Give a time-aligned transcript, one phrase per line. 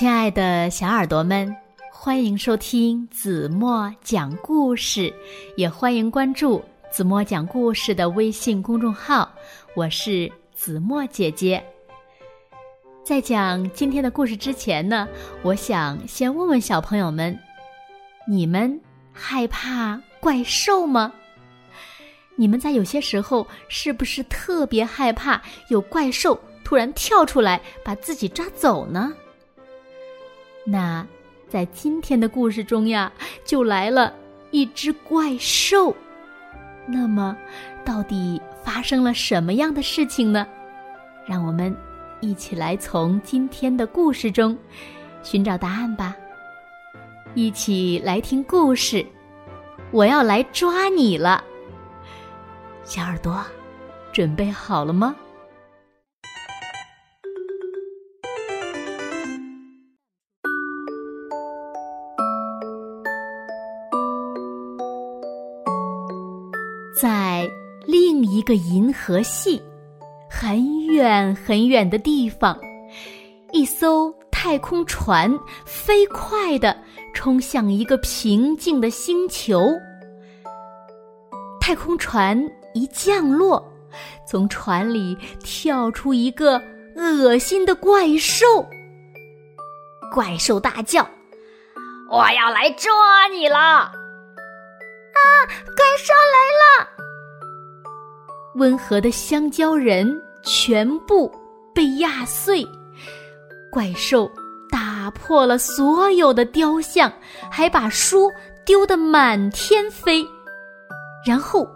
[0.00, 1.54] 亲爱的小耳朵们，
[1.92, 5.12] 欢迎收听子墨讲故事，
[5.58, 9.30] 也欢迎关注子墨讲故事的微信公众号。
[9.76, 11.62] 我是子墨姐姐。
[13.04, 15.06] 在讲今天的故事之前呢，
[15.42, 17.38] 我想先问问小朋友们：
[18.26, 18.80] 你们
[19.12, 21.12] 害怕怪兽吗？
[22.36, 29.12] 你们在有些时候是不是特别害怕有怪兽突然跳出来把自己抓走呢？
[30.64, 31.06] 那，
[31.48, 33.12] 在今天的故事中呀，
[33.44, 34.14] 就来了
[34.50, 35.94] 一只怪兽。
[36.86, 37.36] 那么，
[37.84, 40.46] 到底发生了什么样的事情呢？
[41.26, 41.74] 让我们
[42.20, 44.56] 一起来从今天的故事中
[45.22, 46.16] 寻找答案吧。
[47.34, 49.04] 一起来听故事，
[49.92, 51.44] 我要来抓你了，
[52.82, 53.40] 小耳朵，
[54.12, 55.14] 准备好了吗？
[68.24, 69.62] 一个银河系，
[70.30, 72.58] 很远很远的地方，
[73.52, 76.76] 一艘太空船飞快地
[77.14, 79.72] 冲向一个平静的星球。
[81.60, 82.40] 太空船
[82.74, 83.62] 一降落，
[84.26, 86.60] 从船里跳出一个
[86.96, 88.46] 恶心的怪兽。
[90.12, 91.08] 怪兽大叫
[92.10, 93.56] ：“我要来抓你了！”
[95.14, 95.22] 啊！
[95.76, 96.89] 怪兽来了！
[98.54, 101.30] 温和的香蕉人全部
[101.74, 102.66] 被压碎，
[103.70, 104.30] 怪兽
[104.70, 107.12] 打破了所有的雕像，
[107.50, 108.30] 还把书
[108.64, 110.26] 丢得满天飞，
[111.26, 111.66] 然后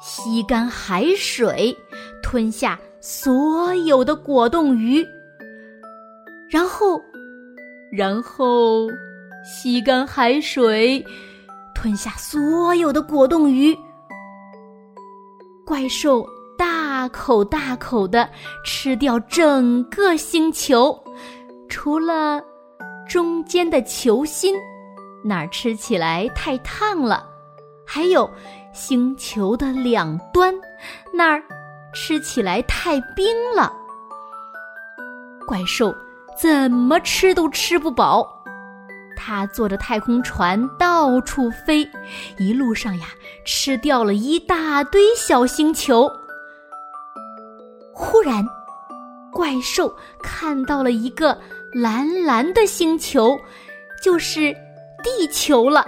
[0.00, 1.76] 吸干海水，
[2.22, 5.06] 吞下所有的果冻鱼，
[6.50, 7.02] 然后，
[7.90, 8.88] 然后
[9.44, 11.04] 吸干海水。
[11.74, 13.76] 吞下所有的果冻鱼，
[15.64, 18.28] 怪兽大口大口的
[18.64, 21.02] 吃掉整个星球，
[21.68, 22.42] 除了
[23.08, 24.54] 中间的球心，
[25.24, 27.24] 那儿吃起来太烫了；
[27.86, 28.30] 还有
[28.74, 30.54] 星球的两端，
[31.12, 31.42] 那儿
[31.94, 33.26] 吃起来太冰
[33.56, 33.72] 了。
[35.46, 35.94] 怪兽
[36.38, 38.33] 怎么吃都吃不饱。
[39.26, 41.88] 他坐着太空船到处飞，
[42.36, 43.06] 一路上呀，
[43.46, 46.12] 吃掉了一大堆小星球。
[47.90, 48.44] 忽然，
[49.32, 51.40] 怪兽看到了一个
[51.72, 53.34] 蓝蓝的星球，
[54.02, 54.54] 就是
[55.02, 55.86] 地球了。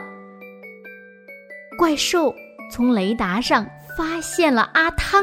[1.76, 2.34] 怪兽
[2.72, 3.66] 从雷达上
[3.98, 5.22] 发现了阿汤，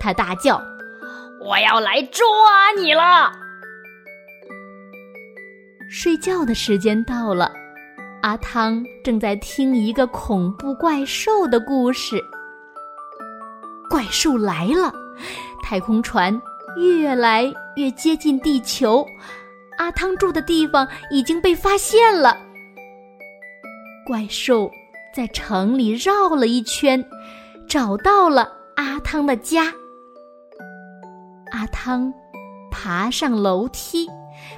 [0.00, 0.58] 他大叫
[1.44, 2.24] ：“我要来抓
[2.78, 3.30] 你了！”
[5.88, 7.52] 睡觉的时间到了，
[8.22, 12.22] 阿汤正在听一个恐怖怪兽的故事。
[13.88, 14.92] 怪兽来了，
[15.62, 16.40] 太空船
[16.76, 17.44] 越来
[17.76, 19.06] 越接近地球，
[19.78, 22.36] 阿汤住的地方已经被发现了。
[24.06, 24.70] 怪兽
[25.14, 27.04] 在城里绕了一圈，
[27.68, 29.72] 找到了阿汤的家。
[31.52, 32.12] 阿汤
[32.70, 34.08] 爬上楼梯，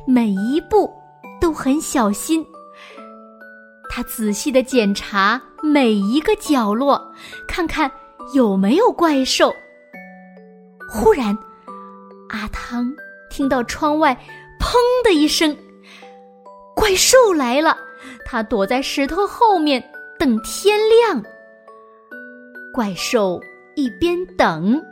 [0.06, 0.91] 每一步。
[1.41, 2.47] 都很小心，
[3.88, 7.12] 他仔细的检查每一个角落，
[7.47, 7.91] 看看
[8.34, 9.54] 有没有怪兽。
[10.88, 11.36] 忽然，
[12.28, 12.92] 阿汤
[13.30, 14.14] 听到窗外
[14.60, 15.56] “砰”的一声，
[16.75, 17.76] 怪兽来了。
[18.25, 19.82] 他躲在石头后面
[20.19, 21.22] 等天亮。
[22.75, 23.41] 怪兽
[23.75, 24.82] 一边等，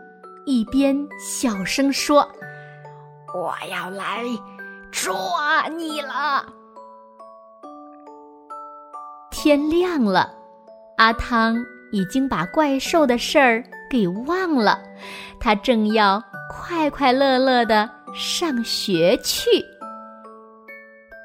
[0.47, 2.29] 一边小声说
[3.35, 4.25] ：“我要来。”
[4.95, 6.47] 抓你了！
[9.29, 10.33] 天亮了，
[10.97, 11.57] 阿汤
[11.91, 14.81] 已经把怪兽的事儿给忘了，
[15.41, 19.51] 他正要快快乐乐的上学去。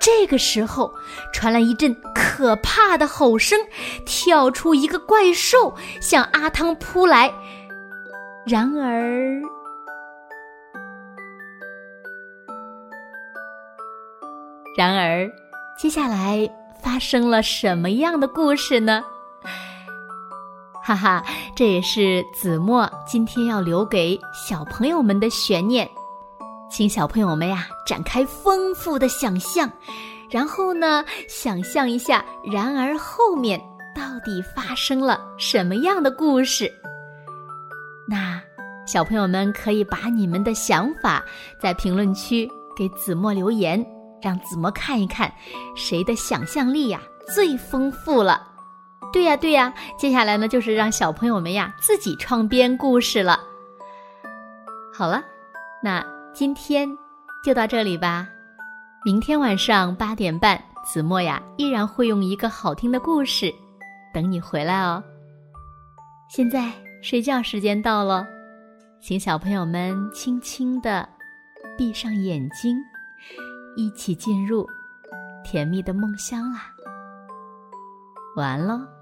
[0.02, 0.92] 这个时候，
[1.32, 3.60] 传来一阵可怕的吼声，
[4.04, 7.32] 跳出一个怪兽向阿汤扑来。
[8.48, 9.40] 然而。
[14.78, 15.30] 然而，
[15.78, 16.50] 接下来
[16.82, 19.04] 发生了什么样的故事呢？
[20.82, 21.24] 哈哈，
[21.56, 25.90] 这也是子墨今天要留给小朋友们的悬念，
[26.72, 29.70] 请小朋友们呀展开丰富的想象，
[30.30, 33.60] 然后呢，想象一下，然而后面
[33.96, 36.72] 到底发生了什么样的故事？
[38.08, 38.42] 那
[38.88, 41.24] 小朋友们可以把你们的想法
[41.62, 43.86] 在评论区给子墨留言。
[44.22, 45.32] 让子墨看一看
[45.76, 47.02] 谁的想象力呀
[47.34, 48.48] 最丰富了。
[49.12, 53.40] 对呀，对呀，接下来呢就是让小朋友们呀自己创编故事了。
[54.94, 55.24] 好了，
[55.82, 56.88] 那今天
[57.44, 58.28] 就到这里吧。
[59.04, 63.52] 明天晚上八点半，子墨呀依然会用一个好听的故事
[64.14, 65.02] 等你回来哦。
[66.30, 66.72] 现在
[67.02, 68.28] 睡觉时间到了，
[69.02, 71.08] 请小朋友们轻轻的
[71.78, 72.78] 闭上眼睛，
[73.80, 74.68] 一起进入
[75.42, 76.76] 甜蜜的梦乡啦。
[78.36, 78.99] 晚安喽。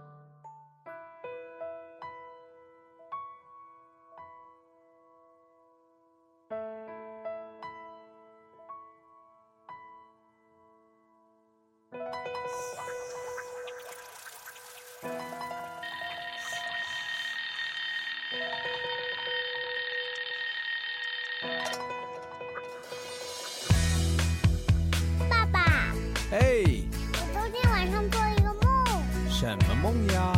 [29.48, 30.34] 什么梦呀？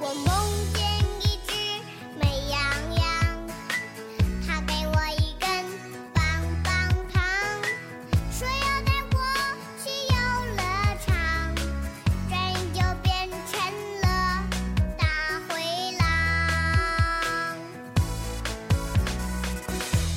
[0.00, 0.26] 我梦
[0.72, 0.80] 见
[1.20, 1.52] 一只
[2.18, 2.58] 美羊
[2.96, 3.04] 羊，
[4.46, 5.46] 它给我一根
[6.14, 6.24] 棒
[6.64, 6.72] 棒
[7.12, 7.20] 糖，
[8.32, 9.14] 说要带我
[9.84, 10.16] 去游
[10.56, 10.62] 乐
[11.04, 11.12] 场，
[12.30, 13.54] 转眼就变成
[14.00, 14.06] 了
[14.96, 15.04] 大
[15.46, 15.52] 灰
[15.98, 16.02] 狼。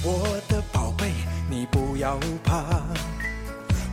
[0.04, 1.12] 我的宝贝，
[1.50, 2.64] 你不要怕，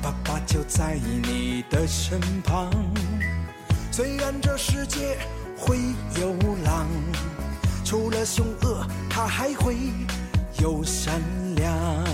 [0.00, 2.70] 爸爸就在你的身旁。
[3.96, 5.16] 虽然这世界
[5.56, 5.78] 会
[6.20, 6.34] 有
[6.66, 6.86] 狼，
[7.82, 9.74] 除了凶恶，它还会
[10.60, 11.18] 有善
[11.54, 12.05] 良。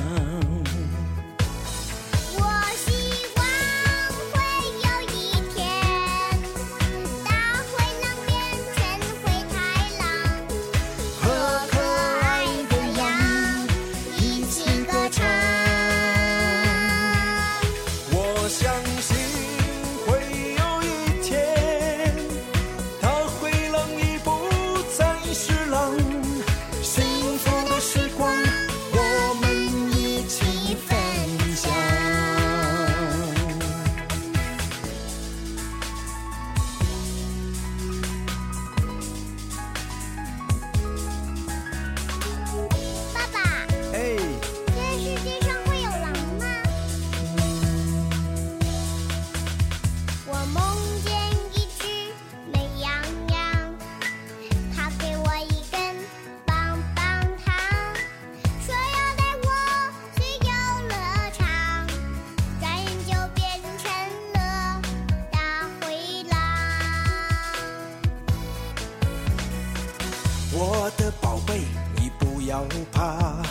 [72.90, 73.43] 怕，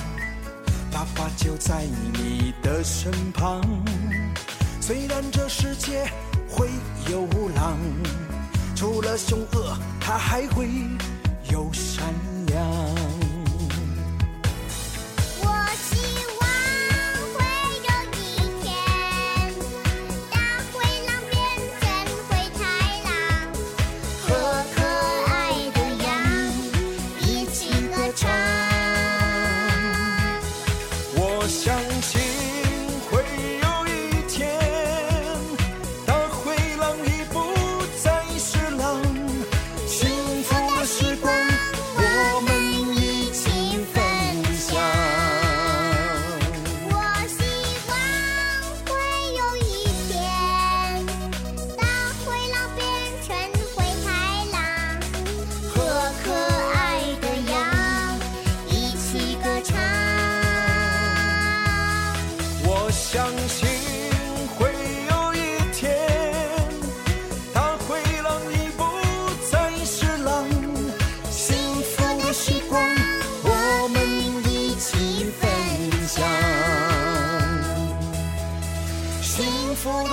[0.92, 3.62] 爸爸就在你的身旁。
[4.80, 6.12] 虽然这世界
[6.50, 6.70] 会
[7.10, 7.78] 有狼，
[8.76, 10.68] 除了凶恶，他还会
[11.50, 12.04] 有善
[12.48, 13.21] 良。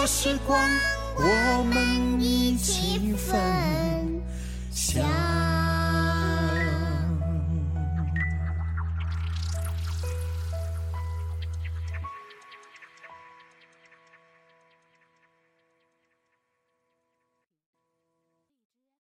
[0.09, 0.98] 时光。